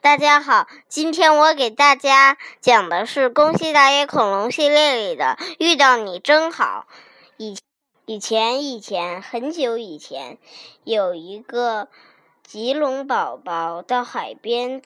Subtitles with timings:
[0.00, 6.86] 大家好，今天我给大家讲的是《宫西达也恐龙》系列里的《遇到你真好》。
[7.36, 7.56] 以
[8.06, 10.38] 以前以前很久以前，
[10.84, 11.88] 有一个
[12.44, 14.82] 棘龙宝宝到海边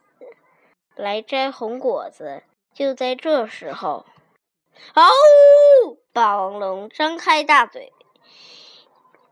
[0.96, 2.42] 来摘红果子。
[2.72, 4.06] 就在这时候，
[4.94, 5.10] 嗷！
[6.14, 7.92] 霸王龙张开大嘴，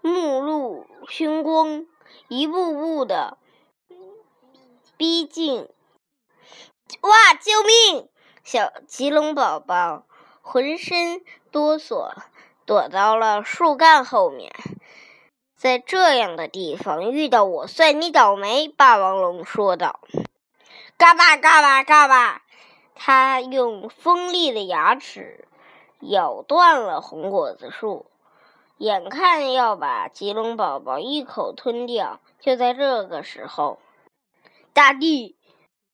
[0.02, 1.86] 目露凶光，
[2.28, 3.38] 一步步的。
[5.00, 5.66] 逼近！
[7.00, 7.32] 哇！
[7.40, 8.10] 救命！
[8.44, 10.04] 小棘龙宝宝
[10.42, 12.12] 浑身哆嗦，
[12.66, 14.52] 躲到了树干后面。
[15.56, 18.68] 在这样的地方遇到我，算你倒霉！
[18.68, 20.00] 霸王龙说道。
[20.98, 22.42] 嘎巴嘎巴嘎巴，
[22.94, 25.48] 它用锋利的牙齿
[26.00, 28.04] 咬断了红果子树，
[28.76, 32.20] 眼看要把棘龙宝宝一口吞掉。
[32.38, 33.78] 就在这个时候。
[34.80, 35.36] 大地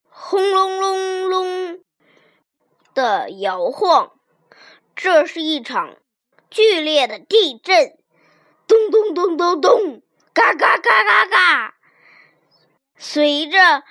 [0.09, 1.81] 轰隆隆隆
[2.95, 4.13] 的摇晃，
[4.95, 5.97] 这是一场
[6.51, 7.99] 剧烈的地震。
[8.69, 10.03] 咚咚咚咚咚，
[10.33, 11.75] 嘎嘎嘎嘎嘎，
[12.97, 13.83] 随着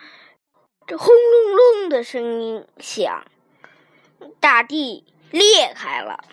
[0.88, 3.26] 这轰隆隆的声音响，
[4.40, 6.24] 大地裂开了。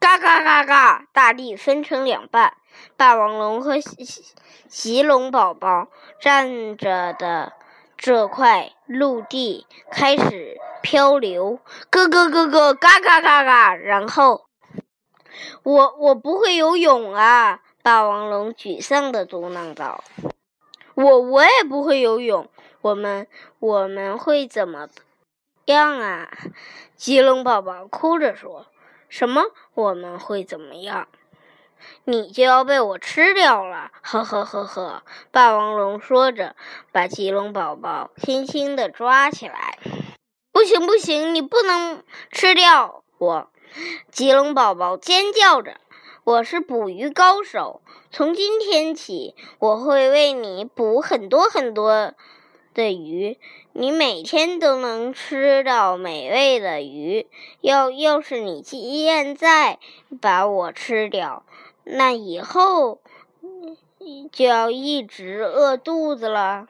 [0.00, 2.56] 嘎嘎嘎嘎，大地分成两半，
[2.96, 3.76] 霸王龙和
[4.66, 5.86] 棘龙宝宝
[6.20, 7.52] 站着的。
[8.02, 13.76] 这块陆地开始漂流，咯咯咯咯，嘎嘎嘎嘎。
[13.76, 14.46] 然后，
[15.62, 17.60] 我我不会游泳啊！
[17.80, 20.02] 霸王龙沮丧的嘟囔道
[20.94, 22.48] ：“我我也不会游泳，
[22.80, 23.28] 我们
[23.60, 24.88] 我们会怎么
[25.66, 26.28] 样啊？”
[26.98, 28.66] 棘龙宝宝哭着说
[29.08, 29.42] ：“什么？
[29.74, 31.06] 我们会怎么样？”
[32.04, 33.90] 你就要被我吃掉了！
[34.02, 36.56] 呵呵呵呵，霸王龙说着，
[36.90, 39.78] 把棘龙宝宝轻轻地抓起来。
[40.52, 43.48] 不行不行，你不能吃掉我！
[44.10, 45.76] 棘龙宝宝尖叫着
[46.24, 52.12] ：“我是捕鱼高手，从今天起，我会为你捕很多很多
[52.74, 53.38] 的鱼，
[53.72, 57.26] 你每天都能吃到美味的鱼。
[57.62, 59.78] 要要是你现在
[60.20, 61.44] 把我吃掉。”
[61.84, 63.00] 那以后
[64.30, 66.66] 就要一直饿肚子了，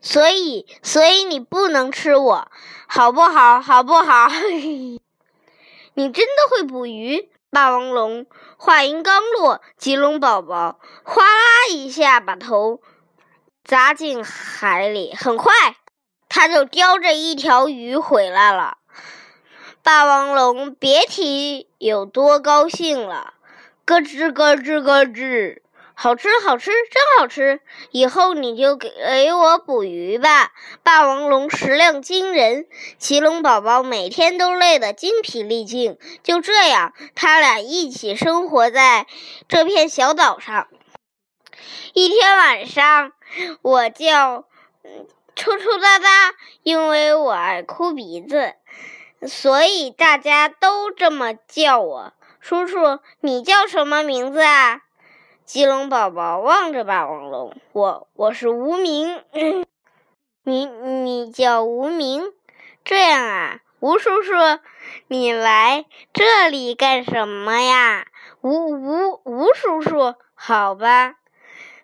[0.00, 2.48] 所以，所以你不能吃我，
[2.86, 3.60] 好不好？
[3.60, 4.28] 好不好？
[5.94, 7.28] 你真的会捕鱼？
[7.50, 8.26] 霸王龙
[8.58, 12.80] 话音刚落，棘龙宝宝哗啦一下把头
[13.64, 15.52] 砸进海里，很快
[16.28, 18.76] 他就叼着一条鱼回来了。
[19.82, 23.32] 霸王龙别提有多高兴了。
[23.88, 25.60] 咯吱咯吱咯吱，
[25.94, 27.60] 好吃好吃，真好吃！
[27.90, 28.90] 以后你就给
[29.32, 30.52] 我捕鱼吧。
[30.82, 32.66] 霸王龙食量惊人，
[32.98, 35.96] 奇龙宝宝每天都累得精疲力尽。
[36.22, 39.06] 就这样，他俩一起生活在
[39.48, 40.68] 这片小岛上。
[41.94, 43.12] 一天晚上，
[43.62, 44.44] 我叫
[45.34, 48.52] 抽抽搭搭，因为我爱哭鼻子，
[49.26, 52.12] 所以大家都这么叫我。
[52.40, 54.82] 叔叔，你叫什么名字啊？
[55.44, 59.22] 棘龙宝宝望着霸王龙，我我是无名。
[60.44, 62.32] 你你叫无名？
[62.84, 64.32] 这样啊，吴叔叔，
[65.06, 68.06] 你来这里干什么呀？
[68.40, 71.16] 吴吴吴叔叔，好吧。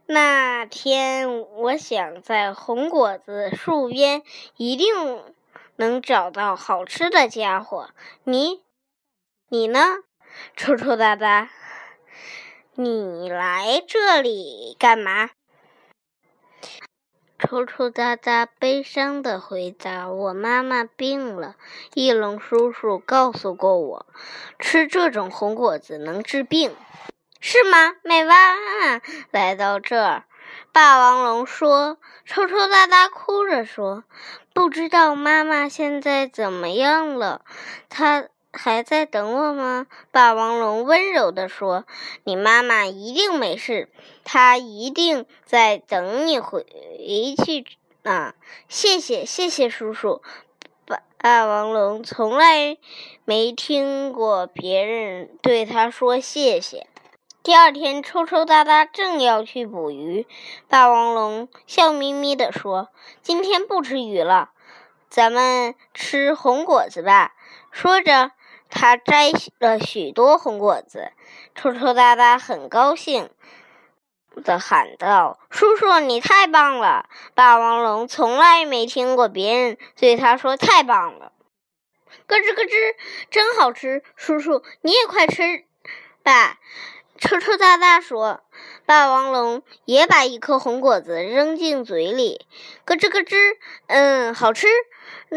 [0.07, 4.23] 那天我想在红果子树边
[4.57, 5.23] 一定
[5.77, 7.89] 能找到好吃的家伙。
[8.25, 8.63] 你
[9.49, 9.81] 你呢？
[10.57, 11.51] 臭臭哒哒，
[12.75, 15.31] 你来这里干嘛？
[17.39, 21.57] 臭臭哒哒悲伤的回答：“我妈妈病了，
[21.93, 24.07] 翼龙叔叔告诉过我，
[24.59, 26.75] 吃这种红果子能治病，
[27.41, 28.55] 是吗？”美蛙
[29.31, 30.25] 来到这儿，
[30.73, 34.05] 霸王龙说：“臭臭哒哒哭着说，
[34.55, 37.45] 不知道妈妈现在怎么样了，
[37.91, 39.87] 她。”还在等我吗？
[40.13, 41.85] 霸王龙温柔地说
[42.23, 43.89] ：“你妈妈一定没事，
[44.23, 46.65] 她一定在等你回
[47.45, 47.67] 去
[48.03, 48.33] 呢。”
[48.69, 50.23] 谢谢，谢谢叔叔。
[50.87, 52.79] 霸霸王龙从来
[53.25, 56.87] 没听过别人对他说谢谢。
[57.43, 60.27] 第二天，抽抽搭搭正要去捕鱼，
[60.69, 62.89] 霸王龙笑眯眯地说
[63.21, 64.51] ：“今天不吃鱼了，
[65.11, 67.35] 咱们吃红果子吧。”
[67.73, 68.31] 说着。
[68.71, 71.13] 他摘了许多红果子，
[71.55, 73.31] 抽抽搭搭很高兴。
[74.43, 81.31] 的喊道：“叔叔，你太棒了！”霸王龙从来没听过别人对他说“太棒了”。
[82.27, 82.97] 咯吱咯吱，
[83.31, 84.03] 真好吃！
[84.17, 85.65] 叔叔，你也快吃
[86.25, 86.59] 吧。
[87.17, 88.43] 抽抽搭搭说
[88.87, 92.45] ：“霸王龙也把一颗红果子扔进嘴里，
[92.85, 93.37] 咯吱咯吱，
[93.87, 94.67] 嗯，好吃。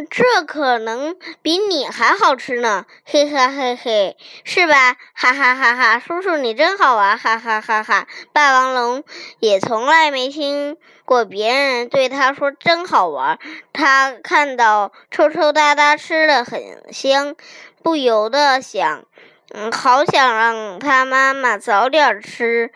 [0.09, 4.95] 这可能比你还好吃呢，嘿嘿嘿嘿，是吧？
[5.13, 5.99] 哈哈哈哈！
[5.99, 8.07] 叔叔你真好玩，哈哈哈哈！
[8.33, 9.03] 霸王龙
[9.39, 13.39] 也从来没听过别人对他说真好玩。
[13.73, 16.61] 他看到抽抽搭搭吃的很
[16.93, 17.35] 香，
[17.83, 19.05] 不由得想。”
[19.49, 22.69] 嗯，好想让他妈妈早点吃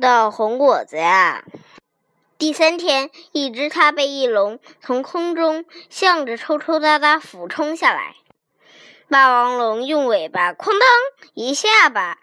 [0.00, 1.44] 到红果子呀！
[2.38, 8.14] 第三天，一只它背翼龙从空中向着抽抽搭搭俯冲下来，
[9.08, 10.80] 霸王龙用尾巴哐当
[11.32, 12.18] 一下把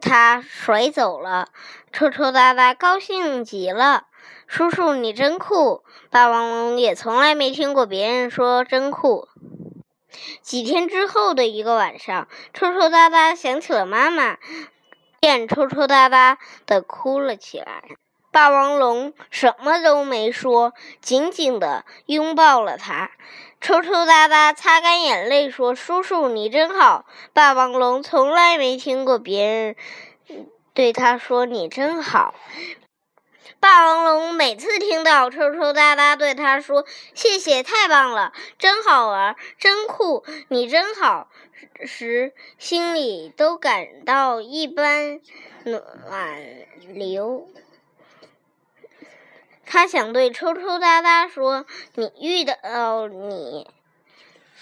[0.00, 1.50] 它甩走了。
[1.92, 4.06] 抽抽搭搭高兴极了
[4.48, 9.28] ：“叔叔，你真酷！”霸王龙也从来没听过别人说真酷。
[10.40, 14.38] 几天之后的一个晚上，抽抽搭搭想起了妈妈，
[15.20, 17.82] 便抽抽搭搭的哭了起来。
[18.30, 23.10] 霸王龙什么都没说，紧紧的拥抱了他。
[23.60, 29.76] 抽抽搭搭擦干眼泪说：“叔叔，你真好。”霸王龙从来没听过别人
[30.74, 32.34] 对他说：“你真好。”
[33.58, 36.84] 霸王龙每次听到抽抽搭搭对他说
[37.14, 41.28] “谢谢，太棒了，真好玩，真酷，你真好”
[41.84, 45.20] 时，心里都感到一般
[45.64, 45.90] 暖
[46.94, 47.48] 流。
[49.70, 53.70] 他想对抽抽搭搭说：“你遇到你，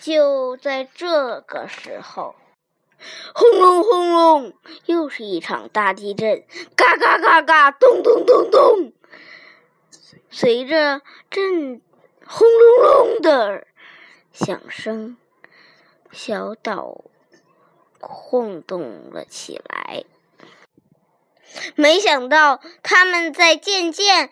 [0.00, 2.34] 就在这个时候。”
[3.32, 4.52] 轰隆轰隆，
[4.86, 6.44] 又是一场大地震，
[6.74, 8.92] 嘎嘎嘎嘎，咚咚咚咚。
[10.28, 11.00] 随着
[11.30, 11.80] 震
[12.26, 13.64] 轰隆隆的
[14.32, 15.16] 响声，
[16.10, 17.04] 小岛
[18.00, 20.02] 晃动了起来。
[21.74, 24.30] 没想到，他们在渐渐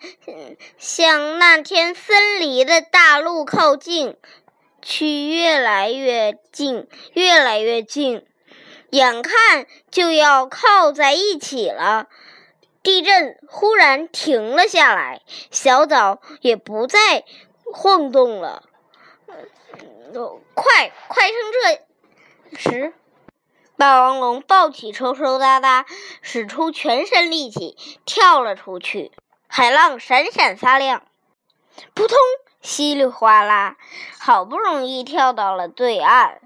[0.77, 4.17] 向那天分离的大陆靠近，
[4.81, 8.25] 去越来越近，越来越近。
[8.91, 12.07] 眼看就要靠在一起了，
[12.81, 15.21] 地震忽然停了下来，
[15.51, 17.25] 小岛也不再
[17.73, 18.63] 晃动了。
[20.53, 22.93] 快，快趁这时，
[23.77, 25.85] 霸王龙抱起抽抽搭搭，
[26.21, 29.11] 使出全身力气跳了出去。
[29.47, 31.03] 海浪闪闪发亮，
[31.93, 32.17] 扑通，
[32.61, 33.77] 稀里哗啦，
[34.19, 36.41] 好不容易跳到了对岸。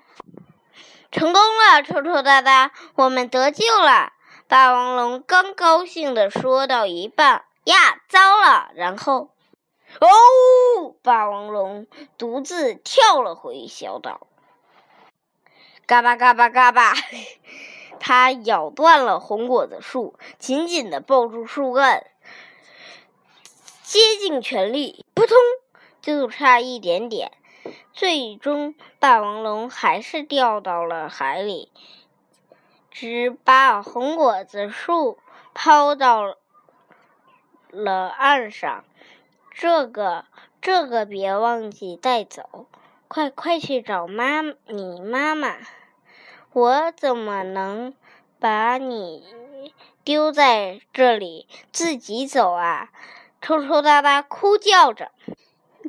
[1.12, 4.14] 成功了，抽抽搭搭，我们得救了！
[4.48, 8.70] 霸王龙刚高兴的说到一半，呀，糟了！
[8.74, 9.30] 然后，
[10.00, 11.88] 哦，霸王龙
[12.18, 14.28] 独自跳了回小岛，
[15.90, 16.94] 嘎巴嘎巴嘎巴，
[18.00, 22.06] 它咬断了红果子树，紧紧的抱住树干，
[23.82, 25.36] 竭尽全力，扑通，
[26.00, 27.32] 就差一点点。
[27.92, 31.72] 最终，霸王龙还是掉到了海里，
[32.92, 35.18] 只把红果子树
[35.56, 36.36] 抛到
[37.72, 38.86] 了岸上。
[39.50, 40.26] 这个，
[40.62, 42.68] 这个别忘记带走，
[43.08, 45.58] 快快去找妈，你妈妈。
[46.52, 47.94] 我怎么能
[48.40, 49.24] 把你
[50.04, 52.90] 丢在这里自己走啊？
[53.40, 55.12] 抽抽搭搭哭叫着。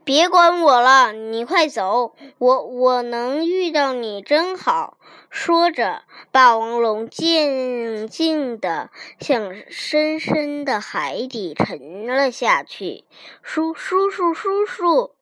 [0.05, 2.15] 别管我了，你快走！
[2.39, 4.99] 我我能遇到你真好。
[5.31, 13.05] 说着，霸王龙静静地向深深的海底沉了下去。
[13.43, 15.15] 叔叔叔叔叔，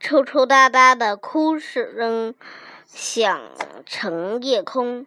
[0.00, 2.34] 抽抽搭搭的哭声
[2.94, 3.50] 响
[3.84, 5.06] 成夜空。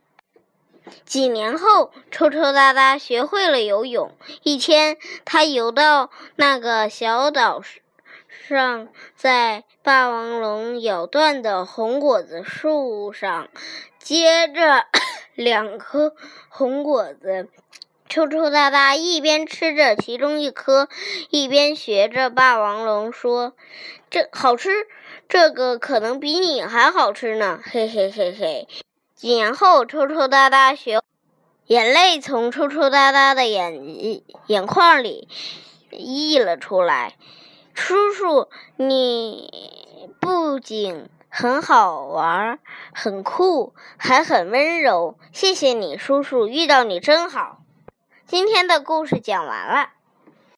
[1.06, 4.12] 几年后，抽抽搭搭学会了游泳。
[4.44, 7.62] 一天，他游到那个小岛。
[8.48, 13.50] 上在霸王龙咬断的红果子树上
[14.00, 14.86] 接着
[15.36, 16.16] 两颗
[16.48, 17.50] 红果子，
[18.10, 20.88] 抽抽搭搭一边吃着其中一颗，
[21.30, 23.54] 一边学着霸王龙说
[24.10, 24.70] ：“这好吃，
[25.28, 28.68] 这个可能比你还好吃呢！”嘿嘿嘿嘿。
[29.14, 31.02] 几年后，抽抽搭搭学，
[31.66, 35.28] 眼泪从抽抽搭搭的眼眼眶里
[35.92, 37.16] 溢了出来。
[37.74, 38.48] 叔叔，
[38.78, 42.60] 你不仅很好玩，
[42.94, 45.18] 很酷，还很温柔。
[45.34, 47.60] 谢谢你，叔叔，遇到你真好。
[48.28, 49.97] 今天的故事讲完了。